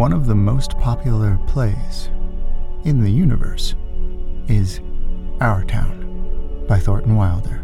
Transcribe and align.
one 0.00 0.14
of 0.14 0.24
the 0.24 0.34
most 0.34 0.78
popular 0.78 1.38
plays 1.46 2.08
in 2.84 3.02
the 3.02 3.12
universe 3.12 3.74
is 4.48 4.80
Our 5.42 5.62
Town 5.62 6.64
by 6.66 6.78
Thornton 6.78 7.16
Wilder, 7.16 7.62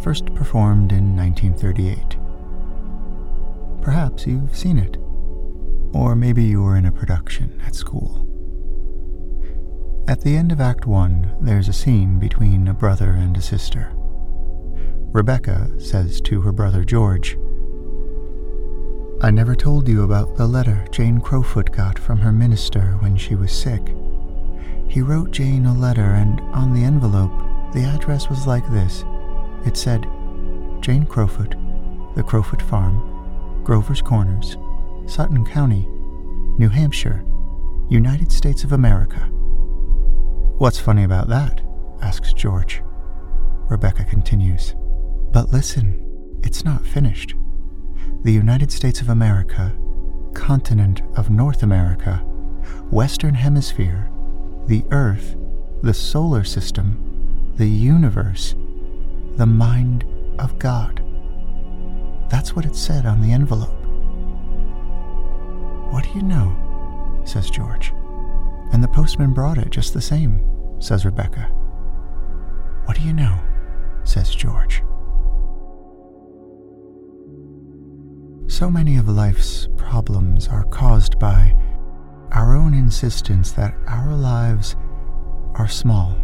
first 0.00 0.34
performed 0.34 0.92
in 0.92 1.14
1938. 1.14 2.16
Perhaps 3.82 4.26
you've 4.26 4.56
seen 4.56 4.78
it, 4.78 4.96
or 5.92 6.16
maybe 6.16 6.42
you 6.42 6.62
were 6.62 6.78
in 6.78 6.86
a 6.86 6.90
production 6.90 7.60
at 7.66 7.74
school. 7.74 8.26
At 10.08 10.22
the 10.22 10.34
end 10.34 10.52
of 10.52 10.60
Act 10.62 10.86
1, 10.86 11.36
there's 11.42 11.68
a 11.68 11.74
scene 11.74 12.18
between 12.18 12.66
a 12.66 12.72
brother 12.72 13.10
and 13.10 13.36
a 13.36 13.42
sister. 13.42 13.92
Rebecca 15.12 15.68
says 15.78 16.22
to 16.22 16.40
her 16.40 16.52
brother 16.52 16.82
George, 16.82 17.36
I 19.24 19.30
never 19.30 19.54
told 19.54 19.86
you 19.86 20.02
about 20.02 20.34
the 20.34 20.48
letter 20.48 20.84
Jane 20.90 21.20
Crowfoot 21.20 21.70
got 21.70 21.96
from 21.96 22.18
her 22.18 22.32
minister 22.32 22.96
when 22.98 23.16
she 23.16 23.36
was 23.36 23.52
sick. 23.52 23.94
He 24.88 25.00
wrote 25.00 25.30
Jane 25.30 25.64
a 25.64 25.72
letter, 25.72 26.14
and 26.14 26.40
on 26.52 26.74
the 26.74 26.82
envelope, 26.82 27.30
the 27.72 27.84
address 27.84 28.28
was 28.28 28.48
like 28.48 28.68
this. 28.72 29.04
It 29.64 29.76
said, 29.76 30.02
Jane 30.80 31.06
Crowfoot, 31.06 31.54
the 32.16 32.24
Crowfoot 32.24 32.60
Farm, 32.60 33.62
Grover's 33.62 34.02
Corners, 34.02 34.56
Sutton 35.06 35.46
County, 35.46 35.86
New 36.58 36.68
Hampshire, 36.68 37.24
United 37.88 38.32
States 38.32 38.64
of 38.64 38.72
America. 38.72 39.20
What's 40.58 40.80
funny 40.80 41.04
about 41.04 41.28
that? 41.28 41.60
asks 42.00 42.32
George. 42.32 42.82
Rebecca 43.70 44.02
continues. 44.02 44.74
But 45.30 45.50
listen, 45.50 46.40
it's 46.42 46.64
not 46.64 46.84
finished. 46.84 47.36
The 48.24 48.32
United 48.32 48.70
States 48.70 49.00
of 49.00 49.08
America, 49.08 49.72
continent 50.32 51.02
of 51.16 51.28
North 51.28 51.64
America, 51.64 52.18
Western 52.90 53.34
Hemisphere, 53.34 54.08
the 54.68 54.84
Earth, 54.92 55.34
the 55.82 55.92
solar 55.92 56.44
system, 56.44 57.52
the 57.56 57.68
universe, 57.68 58.54
the 59.36 59.46
mind 59.46 60.04
of 60.38 60.56
God. 60.60 61.02
That's 62.30 62.54
what 62.54 62.64
it 62.64 62.76
said 62.76 63.06
on 63.06 63.20
the 63.20 63.32
envelope. 63.32 63.76
What 65.92 66.04
do 66.04 66.10
you 66.14 66.22
know? 66.22 66.56
says 67.24 67.50
George. 67.50 67.92
And 68.72 68.84
the 68.84 68.88
postman 68.88 69.32
brought 69.32 69.58
it 69.58 69.70
just 69.70 69.94
the 69.94 70.00
same 70.00 70.40
says 70.80 71.04
Rebecca. 71.04 71.42
What 72.84 72.96
do 72.96 73.02
you 73.02 73.12
know? 73.12 73.38
says 74.04 74.32
George. 74.32 74.82
So 78.52 78.70
many 78.70 78.98
of 78.98 79.08
life's 79.08 79.66
problems 79.78 80.46
are 80.46 80.64
caused 80.64 81.18
by 81.18 81.56
our 82.32 82.54
own 82.54 82.74
insistence 82.74 83.50
that 83.52 83.74
our 83.86 84.14
lives 84.14 84.76
are 85.54 85.66
small, 85.66 86.14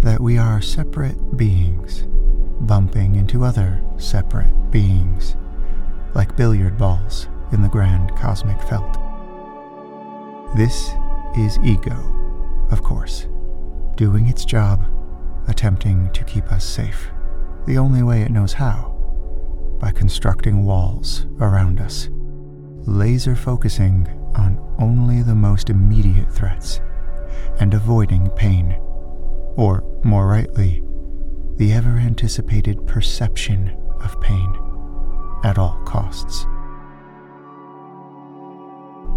that 0.00 0.20
we 0.20 0.36
are 0.36 0.60
separate 0.60 1.36
beings, 1.36 2.08
bumping 2.62 3.14
into 3.14 3.44
other 3.44 3.80
separate 3.98 4.72
beings, 4.72 5.36
like 6.12 6.36
billiard 6.36 6.76
balls 6.76 7.28
in 7.52 7.62
the 7.62 7.68
grand 7.68 8.16
cosmic 8.16 8.60
felt. 8.62 8.98
This 10.56 10.90
is 11.36 11.56
ego, 11.60 12.66
of 12.72 12.82
course 12.82 13.28
doing 13.94 14.26
its 14.26 14.44
job, 14.44 14.84
attempting 15.46 16.10
to 16.14 16.24
keep 16.24 16.50
us 16.50 16.64
safe, 16.64 17.10
the 17.64 17.78
only 17.78 18.02
way 18.02 18.22
it 18.22 18.32
knows 18.32 18.54
how 18.54 18.97
by 19.78 19.90
constructing 19.90 20.64
walls 20.64 21.26
around 21.40 21.80
us, 21.80 22.08
laser 22.86 23.36
focusing 23.36 24.08
on 24.34 24.58
only 24.78 25.22
the 25.22 25.34
most 25.34 25.70
immediate 25.70 26.30
threats, 26.32 26.80
and 27.60 27.74
avoiding 27.74 28.30
pain, 28.30 28.72
or 29.56 29.84
more 30.04 30.26
rightly, 30.26 30.82
the 31.56 31.72
ever 31.72 31.98
anticipated 31.98 32.86
perception 32.86 33.76
of 34.00 34.20
pain 34.20 34.56
at 35.44 35.58
all 35.58 35.80
costs. 35.84 36.46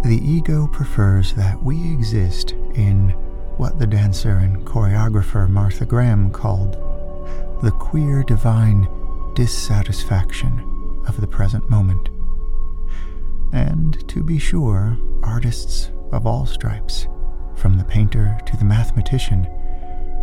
The 0.04 0.20
ego 0.24 0.66
prefers 0.66 1.32
that 1.34 1.62
we 1.62 1.92
exist 1.92 2.52
in 2.74 3.10
what 3.56 3.78
the 3.78 3.86
dancer 3.86 4.36
and 4.36 4.66
choreographer 4.66 5.48
Martha 5.48 5.84
Graham 5.84 6.30
called 6.30 6.72
the 7.62 7.70
queer 7.70 8.24
divine 8.24 8.88
dissatisfaction 9.34 11.02
of 11.06 11.20
the 11.20 11.26
present 11.26 11.68
moment. 11.70 12.08
And 13.52 14.08
to 14.08 14.22
be 14.22 14.38
sure, 14.38 14.96
artists 15.22 15.90
of 16.12 16.26
all 16.26 16.46
stripes, 16.46 17.06
from 17.56 17.76
the 17.76 17.84
painter 17.84 18.38
to 18.46 18.56
the 18.56 18.64
mathematician, 18.64 19.46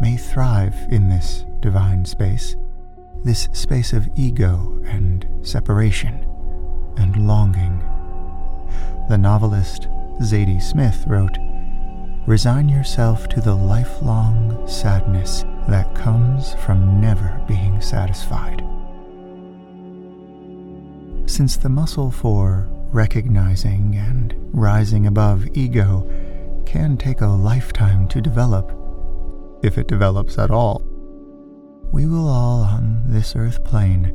may 0.02 0.18
thrive 0.18 0.76
in 0.92 1.10
this 1.10 1.46
divine 1.60 2.06
space, 2.06 2.56
this 3.24 3.50
space 3.54 3.94
of 3.94 4.08
ego 4.16 4.80
and 4.86 5.28
separation 5.42 6.26
and 6.98 7.28
longing. 7.28 7.80
The 9.10 9.18
novelist 9.18 9.88
Zadie 10.22 10.62
Smith 10.62 11.06
wrote, 11.08 11.38
resign 12.28 12.70
yourself 12.70 13.28
to 13.30 13.42
the 13.42 13.56
lifelong 13.56 14.68
sadness 14.68 15.44
that 15.68 15.96
comes 15.96 16.54
from 16.56 17.02
never 17.02 17.42
being 17.48 17.82
satisfied. 17.82 18.64
Since 21.30 21.58
the 21.58 21.70
muscle 21.70 22.10
for 22.10 22.68
recognizing 22.92 23.96
and 23.96 24.34
rising 24.52 25.06
above 25.06 25.46
ego 25.54 26.04
can 26.66 26.98
take 26.98 27.22
a 27.22 27.28
lifetime 27.28 28.08
to 28.08 28.20
develop, 28.20 28.74
if 29.62 29.78
it 29.78 29.88
develops 29.88 30.40
at 30.40 30.50
all, 30.50 30.82
we 31.94 32.08
will 32.08 32.28
all 32.28 32.64
on 32.64 33.04
this 33.06 33.36
earth 33.36 33.64
plane 33.64 34.12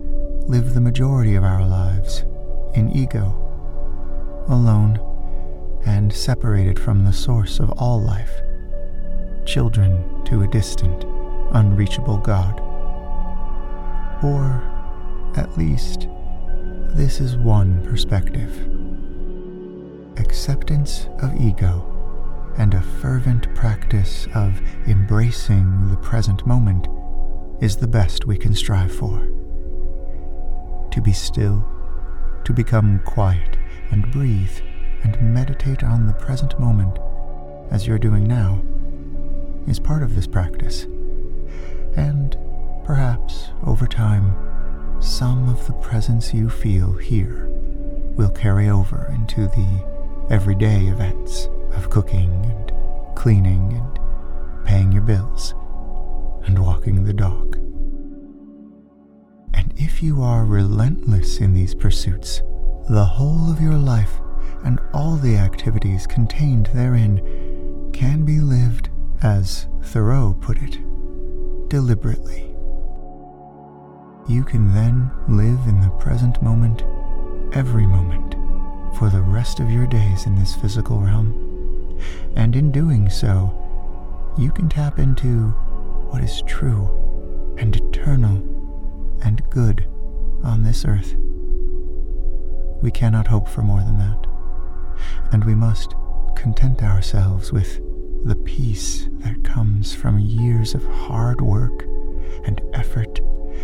live 0.48 0.74
the 0.74 0.80
majority 0.80 1.36
of 1.36 1.44
our 1.44 1.64
lives 1.64 2.24
in 2.74 2.90
ego, 2.90 4.44
alone 4.48 4.98
and 5.86 6.12
separated 6.12 6.80
from 6.80 7.04
the 7.04 7.12
source 7.12 7.60
of 7.60 7.70
all 7.78 8.02
life, 8.02 8.42
children 9.46 10.24
to 10.24 10.42
a 10.42 10.48
distant, 10.48 11.04
unreachable 11.52 12.18
God. 12.18 12.60
Or, 14.22 14.60
at 15.36 15.56
least, 15.56 16.08
this 16.94 17.20
is 17.20 17.36
one 17.36 17.84
perspective. 17.84 18.52
Acceptance 20.16 21.08
of 21.18 21.34
ego 21.40 21.90
and 22.56 22.72
a 22.72 22.80
fervent 22.80 23.52
practice 23.56 24.28
of 24.32 24.60
embracing 24.86 25.88
the 25.90 25.96
present 25.96 26.46
moment 26.46 26.86
is 27.60 27.76
the 27.76 27.88
best 27.88 28.26
we 28.26 28.36
can 28.36 28.54
strive 28.54 28.94
for. 28.94 29.28
To 30.92 31.00
be 31.02 31.12
still, 31.12 31.66
to 32.44 32.52
become 32.52 33.00
quiet 33.04 33.56
and 33.90 34.12
breathe 34.12 34.60
and 35.02 35.20
meditate 35.34 35.82
on 35.82 36.06
the 36.06 36.12
present 36.12 36.56
moment, 36.60 36.96
as 37.72 37.88
you're 37.88 37.98
doing 37.98 38.22
now, 38.22 38.62
is 39.66 39.80
part 39.80 40.04
of 40.04 40.14
this 40.14 40.28
practice. 40.28 40.84
And 41.96 42.36
perhaps 42.84 43.48
over 43.66 43.88
time, 43.88 44.53
some 45.04 45.48
of 45.50 45.66
the 45.66 45.72
presence 45.74 46.32
you 46.32 46.48
feel 46.48 46.94
here 46.94 47.46
will 48.16 48.30
carry 48.30 48.70
over 48.70 49.12
into 49.14 49.42
the 49.48 49.84
everyday 50.30 50.86
events 50.86 51.48
of 51.74 51.90
cooking 51.90 52.30
and 52.46 52.72
cleaning 53.14 53.74
and 53.74 54.66
paying 54.66 54.90
your 54.90 55.02
bills 55.02 55.52
and 56.46 56.58
walking 56.58 57.04
the 57.04 57.12
dog. 57.12 57.56
And 59.52 59.74
if 59.76 60.02
you 60.02 60.22
are 60.22 60.46
relentless 60.46 61.38
in 61.38 61.52
these 61.52 61.74
pursuits, 61.74 62.40
the 62.88 63.04
whole 63.04 63.52
of 63.52 63.60
your 63.60 63.76
life 63.76 64.20
and 64.64 64.80
all 64.94 65.16
the 65.16 65.36
activities 65.36 66.06
contained 66.06 66.70
therein 66.72 67.90
can 67.92 68.24
be 68.24 68.40
lived, 68.40 68.88
as 69.22 69.66
Thoreau 69.82 70.34
put 70.40 70.56
it, 70.56 70.78
deliberately. 71.68 72.53
You 74.26 74.44
can 74.44 74.72
then 74.74 75.10
live 75.28 75.66
in 75.66 75.80
the 75.80 75.90
present 76.00 76.42
moment, 76.42 76.82
every 77.52 77.86
moment, 77.86 78.34
for 78.96 79.10
the 79.10 79.20
rest 79.20 79.60
of 79.60 79.70
your 79.70 79.86
days 79.86 80.26
in 80.26 80.36
this 80.36 80.54
physical 80.54 81.00
realm. 81.00 81.98
And 82.36 82.56
in 82.56 82.70
doing 82.70 83.10
so, 83.10 83.52
you 84.38 84.50
can 84.50 84.68
tap 84.68 84.98
into 84.98 85.48
what 86.10 86.22
is 86.22 86.42
true 86.46 86.88
and 87.58 87.76
eternal 87.76 88.36
and 89.22 89.42
good 89.50 89.86
on 90.42 90.62
this 90.62 90.84
earth. 90.84 91.14
We 92.82 92.90
cannot 92.90 93.28
hope 93.28 93.48
for 93.48 93.62
more 93.62 93.80
than 93.80 93.98
that 93.98 94.26
and 95.32 95.44
we 95.44 95.54
must 95.54 95.94
content 96.36 96.82
ourselves 96.82 97.52
with 97.52 97.80
the 98.24 98.36
peace 98.36 99.08
that 99.18 99.44
comes 99.44 99.94
from 99.94 100.18
years 100.18 100.74
of 100.74 100.84
hard 100.86 101.40
work 101.40 101.84
and 102.44 102.60
effort 102.72 103.20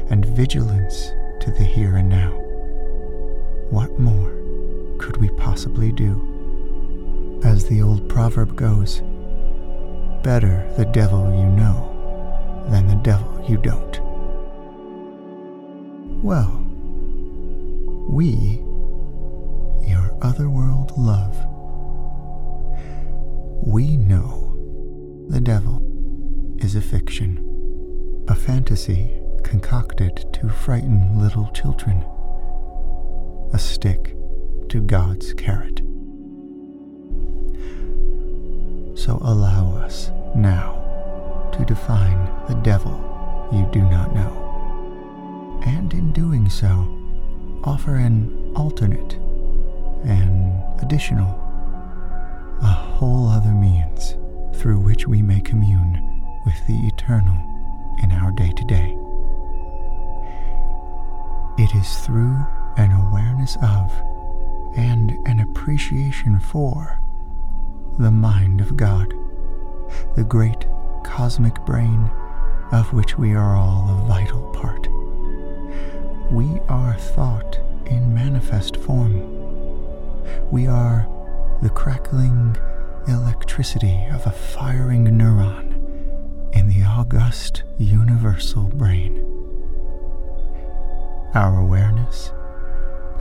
and 0.08 0.24
vigilance 0.24 1.12
to 1.40 1.50
the 1.50 1.64
here 1.64 1.96
and 1.96 2.08
now. 2.08 2.30
What 3.70 3.98
more 3.98 4.30
could 4.98 5.16
we 5.16 5.28
possibly 5.30 5.92
do? 5.92 7.40
As 7.44 7.66
the 7.66 7.82
old 7.82 8.08
proverb 8.08 8.56
goes, 8.56 9.00
better 10.22 10.70
the 10.76 10.84
devil 10.92 11.30
you 11.34 11.46
know 11.46 12.66
than 12.68 12.86
the 12.86 12.96
devil 12.96 13.44
you 13.48 13.56
don't. 13.56 14.00
Well, 16.22 16.66
we, 18.08 18.60
your 19.88 20.16
otherworld 20.20 20.92
love, 20.98 21.36
we 23.64 23.96
know 23.96 24.56
the 25.28 25.40
devil 25.40 25.80
is 26.58 26.76
a 26.76 26.82
fiction, 26.82 28.24
a 28.28 28.34
fantasy 28.34 29.19
concocted 29.42 30.32
to 30.32 30.48
frighten 30.48 31.18
little 31.20 31.50
children, 31.52 32.04
a 33.52 33.58
stick 33.58 34.14
to 34.68 34.80
God's 34.80 35.32
carrot. 35.34 35.78
So 38.98 39.18
allow 39.22 39.76
us 39.76 40.10
now 40.34 41.50
to 41.52 41.64
define 41.64 42.30
the 42.48 42.54
devil 42.62 43.48
you 43.52 43.68
do 43.72 43.82
not 43.82 44.14
know, 44.14 45.60
and 45.66 45.92
in 45.92 46.12
doing 46.12 46.48
so, 46.48 46.86
offer 47.64 47.96
an 47.96 48.52
alternate, 48.56 49.14
an 50.04 50.62
additional, 50.80 51.28
a 52.62 52.66
whole 52.66 53.28
other 53.28 53.50
means 53.52 54.14
through 54.60 54.78
which 54.78 55.06
we 55.06 55.22
may 55.22 55.40
commune 55.40 56.00
with 56.44 56.66
the 56.66 56.86
eternal 56.86 57.36
in 58.02 58.12
our 58.12 58.30
day 58.32 58.52
to 58.56 58.64
day. 58.64 58.96
It 61.60 61.74
is 61.74 61.98
through 61.98 62.42
an 62.78 62.90
awareness 62.90 63.58
of 63.62 63.92
and 64.78 65.10
an 65.28 65.40
appreciation 65.40 66.40
for 66.40 66.98
the 67.98 68.10
mind 68.10 68.62
of 68.62 68.78
God, 68.78 69.12
the 70.16 70.24
great 70.24 70.64
cosmic 71.04 71.54
brain 71.66 72.10
of 72.72 72.94
which 72.94 73.18
we 73.18 73.34
are 73.34 73.56
all 73.56 73.90
a 73.90 74.06
vital 74.08 74.48
part. 74.54 74.88
We 76.32 76.60
are 76.70 76.94
thought 76.94 77.58
in 77.84 78.14
manifest 78.14 78.78
form. 78.78 79.20
We 80.50 80.66
are 80.66 81.06
the 81.60 81.68
crackling 81.68 82.56
electricity 83.06 84.06
of 84.06 84.26
a 84.26 84.30
firing 84.30 85.04
neuron 85.08 85.74
in 86.56 86.68
the 86.68 86.84
august 86.84 87.64
universal 87.76 88.62
brain. 88.64 89.29
Our 91.32 91.60
awareness, 91.60 92.32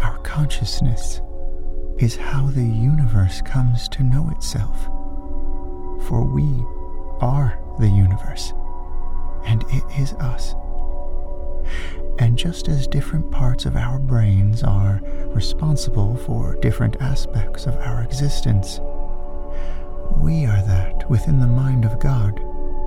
our 0.02 0.18
consciousness, 0.24 1.22
is 2.00 2.16
how 2.16 2.48
the 2.48 2.64
universe 2.64 3.40
comes 3.42 3.88
to 3.90 4.04
know 4.04 4.32
itself. 4.32 4.86
For 6.08 6.24
we 6.24 6.66
are 7.22 7.60
the 7.78 7.88
universe, 7.88 8.52
and 9.46 9.64
it 9.70 9.84
is 10.00 10.14
us. 10.14 10.56
And 12.18 12.36
just 12.36 12.68
as 12.68 12.88
different 12.88 13.30
parts 13.30 13.68
of 13.68 13.76
our 13.76 14.00
brains 14.00 14.64
are 14.64 15.02
responsible 15.28 16.16
for 16.18 16.56
different 16.62 17.00
aspects 17.02 17.68
of 17.68 17.76
our 17.76 18.02
existence, 18.02 18.80
we 20.18 20.46
are 20.48 20.66
that 20.66 21.08
within 21.12 21.40
the 21.40 21.46
mind 21.46 21.86
of 21.86 22.00
God 22.00 22.40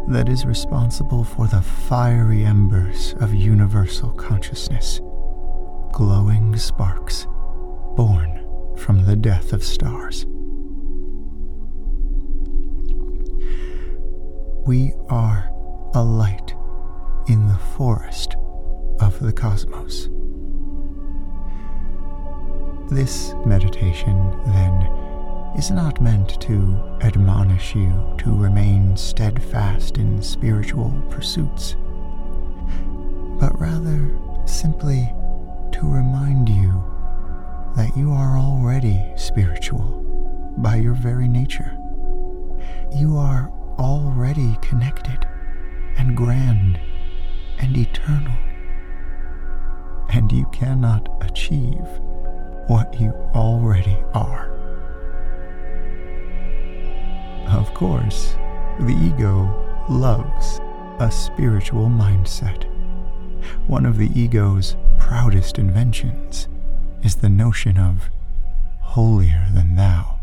that 0.08 0.28
is 0.28 0.44
responsible 0.44 1.22
for 1.22 1.46
the 1.46 1.62
fiery 1.62 2.44
embers 2.44 3.14
of 3.20 3.32
universal 3.32 4.10
consciousness, 4.10 5.00
glowing 5.92 6.56
sparks 6.56 7.26
born 7.96 8.40
from 8.78 9.04
the 9.04 9.14
death 9.14 9.52
of 9.52 9.62
stars. 9.62 10.24
We 14.66 14.94
are 15.10 15.50
a 15.94 16.02
light 16.02 16.54
in 17.28 17.46
the 17.46 17.58
forest 17.76 18.36
of 19.00 19.20
the 19.20 19.32
cosmos. 19.32 20.08
This 22.90 23.34
meditation, 23.44 24.30
then, 24.46 24.72
is 25.58 25.70
not 25.70 26.00
meant 26.00 26.40
to 26.40 26.98
admonish 27.02 27.74
you 27.74 28.14
to 28.18 28.34
remain 28.34 28.96
steadfast 28.96 29.98
in 29.98 30.22
spiritual 30.22 30.90
pursuits, 31.10 31.76
but 33.38 33.58
rather 33.60 34.10
simply 34.46 35.12
to 35.72 35.80
remind 35.82 36.48
you 36.48 36.82
that 37.76 37.96
you 37.96 38.12
are 38.12 38.38
already 38.38 39.12
spiritual 39.16 40.02
by 40.58 40.76
your 40.76 40.94
very 40.94 41.28
nature. 41.28 41.76
You 42.94 43.16
are 43.16 43.50
already 43.78 44.56
connected 44.60 45.26
and 45.96 46.16
grand 46.16 46.78
and 47.58 47.76
eternal. 47.76 48.36
And 50.10 50.30
you 50.30 50.46
cannot 50.52 51.08
achieve 51.22 51.86
what 52.66 53.00
you 53.00 53.12
already 53.34 53.96
are. 54.14 54.50
Of 57.48 57.72
course, 57.74 58.34
the 58.80 58.96
ego 59.02 59.84
loves 59.88 60.60
a 61.00 61.10
spiritual 61.10 61.86
mindset. 61.86 62.64
One 63.66 63.86
of 63.86 63.96
the 63.96 64.10
ego's 64.18 64.76
proudest 65.08 65.58
inventions 65.58 66.46
is 67.02 67.16
the 67.16 67.28
notion 67.28 67.76
of 67.76 68.08
holier 68.80 69.48
than 69.52 69.74
thou. 69.74 70.20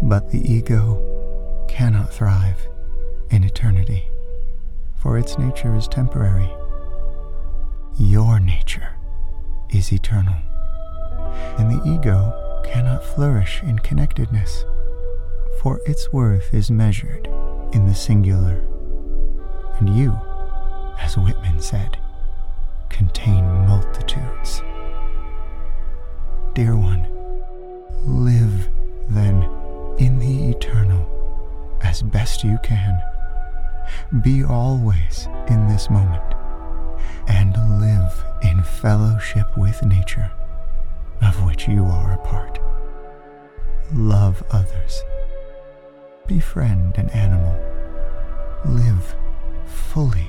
But 0.00 0.30
the 0.30 0.40
ego 0.40 1.66
cannot 1.68 2.12
thrive 2.12 2.68
in 3.28 3.42
eternity, 3.42 4.04
for 4.94 5.18
its 5.18 5.36
nature 5.36 5.74
is 5.74 5.88
temporary. 5.88 6.48
Your 7.98 8.38
nature 8.38 8.90
is 9.70 9.92
eternal, 9.92 10.36
and 11.58 11.72
the 11.72 11.84
ego 11.84 12.62
cannot 12.64 13.04
flourish 13.04 13.62
in 13.64 13.80
connectedness, 13.80 14.64
for 15.60 15.80
its 15.86 16.12
worth 16.12 16.54
is 16.54 16.70
measured 16.70 17.26
in 17.72 17.84
the 17.84 17.96
singular. 17.96 18.62
And 19.80 19.90
you, 19.96 20.16
as 21.00 21.18
Whitman 21.18 21.60
said, 21.60 21.98
contain 23.02 23.44
multitudes. 23.66 24.62
Dear 26.54 26.76
one, 26.76 27.04
live 28.06 28.68
then 29.08 29.42
in 29.98 30.20
the 30.20 30.50
eternal 30.50 31.04
as 31.82 32.00
best 32.00 32.44
you 32.44 32.58
can. 32.62 32.96
Be 34.22 34.44
always 34.44 35.26
in 35.48 35.66
this 35.66 35.90
moment 35.90 36.22
and 37.26 37.52
live 37.80 38.24
in 38.42 38.62
fellowship 38.62 39.48
with 39.58 39.84
nature, 39.84 40.30
of 41.22 41.42
which 41.44 41.66
you 41.66 41.84
are 41.84 42.12
a 42.12 42.18
part. 42.18 42.60
Love 43.92 44.44
others. 44.52 45.02
Befriend 46.28 46.96
an 46.98 47.10
animal. 47.10 47.56
Live 48.64 49.16
fully 49.66 50.28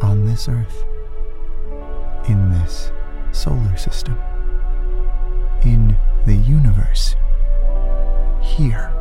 on 0.00 0.24
this 0.24 0.48
earth, 0.48 0.84
this 2.62 2.92
solar 3.32 3.76
system 3.76 4.18
in 5.64 5.96
the 6.26 6.36
universe 6.36 7.16
here. 8.40 8.91